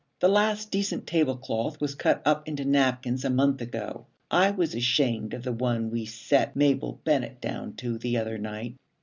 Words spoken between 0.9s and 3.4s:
tablecloth was cut up into napkins a